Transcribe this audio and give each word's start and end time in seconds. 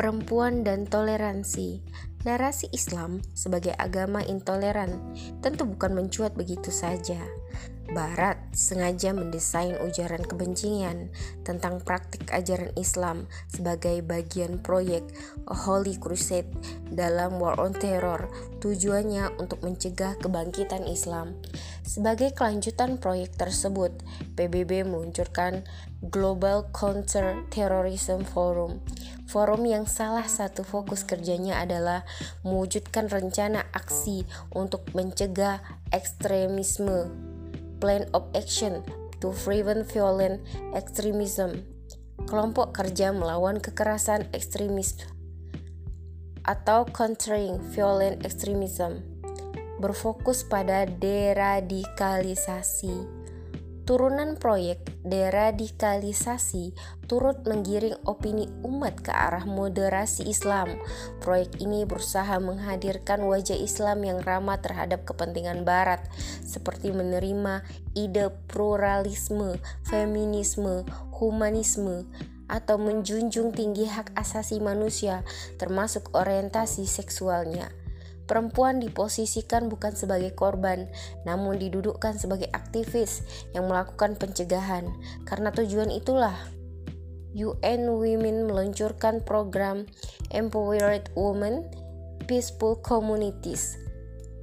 perempuan 0.00 0.64
dan 0.64 0.88
toleransi. 0.88 1.84
Narasi 2.24 2.72
Islam 2.72 3.20
sebagai 3.36 3.76
agama 3.76 4.24
intoleran 4.24 4.96
tentu 5.44 5.68
bukan 5.68 5.92
mencuat 5.92 6.32
begitu 6.32 6.72
saja. 6.72 7.20
Barat 7.92 8.40
sengaja 8.56 9.12
mendesain 9.12 9.76
ujaran 9.84 10.24
kebencian 10.24 11.12
tentang 11.44 11.84
praktik 11.84 12.32
ajaran 12.32 12.72
Islam 12.80 13.28
sebagai 13.52 14.00
bagian 14.00 14.64
proyek 14.64 15.04
Holy 15.44 16.00
Crusade 16.00 16.48
dalam 16.88 17.36
War 17.36 17.60
on 17.60 17.76
Terror. 17.76 18.32
Tujuannya 18.64 19.36
untuk 19.36 19.60
mencegah 19.60 20.16
kebangkitan 20.16 20.88
Islam. 20.88 21.36
Sebagai 21.84 22.32
kelanjutan 22.32 22.96
proyek 22.96 23.36
tersebut, 23.36 23.92
PBB 24.32 24.86
meluncurkan 24.88 25.68
Global 26.08 26.72
Counter 26.72 27.44
Terrorism 27.52 28.24
Forum. 28.24 28.80
Forum 29.30 29.62
yang 29.62 29.86
salah 29.86 30.26
satu 30.26 30.66
fokus 30.66 31.06
kerjanya 31.06 31.62
adalah 31.62 32.02
mewujudkan 32.42 33.06
rencana 33.06 33.62
aksi 33.70 34.26
untuk 34.50 34.82
mencegah 34.90 35.62
ekstremisme. 35.94 37.06
Plan 37.78 38.10
of 38.10 38.26
Action 38.34 38.82
to 39.22 39.30
Prevent 39.46 39.86
Violent 39.86 40.42
Extremism, 40.74 41.62
kelompok 42.26 42.74
kerja 42.74 43.14
melawan 43.14 43.62
kekerasan 43.62 44.26
ekstremis 44.34 44.98
atau 46.42 46.82
Countering 46.90 47.62
Violent 47.70 48.26
Extremism, 48.26 48.98
berfokus 49.78 50.42
pada 50.42 50.90
deradikalisasi 50.90 53.19
Turunan 53.88 54.38
proyek 54.38 54.78
deradikalisasi 55.02 56.76
turut 57.10 57.42
menggiring 57.42 57.98
opini 58.06 58.46
umat 58.62 59.02
ke 59.02 59.10
arah 59.10 59.42
moderasi 59.48 60.28
Islam. 60.30 60.78
Proyek 61.18 61.58
ini 61.58 61.82
berusaha 61.88 62.38
menghadirkan 62.38 63.24
wajah 63.26 63.58
Islam 63.58 64.06
yang 64.06 64.18
ramah 64.22 64.62
terhadap 64.62 65.02
kepentingan 65.08 65.66
Barat, 65.66 66.06
seperti 66.46 66.94
menerima 66.94 67.66
ide 67.98 68.30
pluralisme, 68.46 69.58
feminisme, 69.82 70.86
humanisme, 71.16 72.06
atau 72.50 72.76
menjunjung 72.82 73.54
tinggi 73.54 73.86
hak 73.86 74.14
asasi 74.18 74.58
manusia, 74.58 75.22
termasuk 75.58 76.10
orientasi 76.14 76.86
seksualnya. 76.86 77.79
Perempuan 78.30 78.78
diposisikan 78.78 79.66
bukan 79.66 79.90
sebagai 79.90 80.30
korban, 80.38 80.86
namun 81.26 81.58
didudukkan 81.58 82.14
sebagai 82.14 82.46
aktivis 82.54 83.26
yang 83.58 83.66
melakukan 83.66 84.14
pencegahan. 84.14 84.86
Karena 85.26 85.50
tujuan 85.50 85.90
itulah 85.90 86.38
UN 87.34 87.90
Women 87.98 88.46
meluncurkan 88.46 89.26
program 89.26 89.90
Empowered 90.30 91.10
Women 91.18 91.66
Peaceful 92.30 92.78
Communities, 92.86 93.74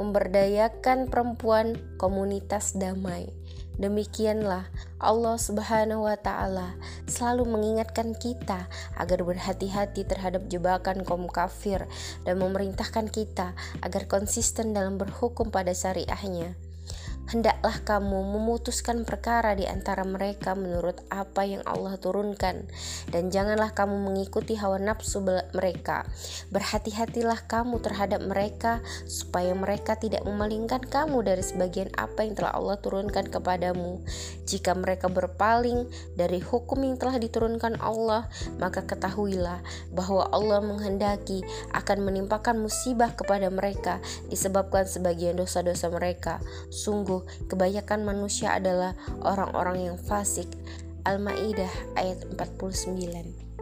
memberdayakan 0.00 1.12
perempuan 1.12 1.76
komunitas 2.00 2.72
damai. 2.72 3.28
Demikianlah 3.74 4.70
Allah 5.02 5.34
Subhanahu 5.34 6.06
wa 6.06 6.14
taala 6.14 6.78
selalu 7.10 7.58
mengingatkan 7.58 8.14
kita 8.14 8.70
agar 8.94 9.18
berhati-hati 9.26 10.06
terhadap 10.06 10.46
jebakan 10.46 11.02
kaum 11.02 11.26
kafir 11.26 11.82
dan 12.22 12.38
memerintahkan 12.38 13.10
kita 13.10 13.58
agar 13.82 14.06
konsisten 14.06 14.78
dalam 14.78 14.94
berhukum 14.94 15.50
pada 15.50 15.74
syariahnya 15.74 16.54
hendaklah 17.30 17.80
kamu 17.84 18.36
memutuskan 18.36 19.08
perkara 19.08 19.56
di 19.56 19.64
antara 19.64 20.04
mereka 20.04 20.52
menurut 20.52 21.00
apa 21.08 21.48
yang 21.48 21.64
Allah 21.64 21.96
turunkan. 21.96 22.68
Dan 23.08 23.32
janganlah 23.32 23.72
kamu 23.72 24.10
mengikuti 24.10 24.58
hawa 24.58 24.76
nafsu 24.76 25.24
mereka. 25.24 26.04
Berhati-hatilah 26.52 27.48
kamu 27.48 27.80
terhadap 27.80 28.20
mereka 28.24 28.84
supaya 29.08 29.56
mereka 29.56 29.96
tidak 29.96 30.26
memalingkan 30.26 30.84
kamu 30.84 31.24
dari 31.24 31.40
sebagian 31.40 31.88
apa 31.96 32.26
yang 32.26 32.36
telah 32.36 32.52
Allah 32.52 32.76
turunkan 32.80 33.28
kepadamu. 33.28 34.04
Jika 34.44 34.76
mereka 34.76 35.08
berpaling 35.08 35.88
dari 36.18 36.40
hukum 36.42 36.84
yang 36.84 37.00
telah 37.00 37.16
diturunkan 37.16 37.80
Allah 37.80 38.28
maka 38.58 38.84
ketahuilah 38.84 39.60
bahwa 39.92 40.28
Allah 40.30 40.60
menghendaki 40.60 41.42
akan 41.72 42.04
menimpakan 42.04 42.60
musibah 42.60 43.12
kepada 43.16 43.48
mereka 43.48 44.00
disebabkan 44.28 44.84
sebagian 44.88 45.38
dosa-dosa 45.38 45.90
mereka. 45.90 46.40
Sungguh 46.70 47.13
sungguh 47.14 47.46
kebanyakan 47.46 48.02
manusia 48.02 48.58
adalah 48.58 48.98
orang-orang 49.22 49.92
yang 49.92 49.98
fasik. 49.98 50.50
Al-Maidah 51.04 51.70
ayat 52.00 52.24
49. 52.34 53.53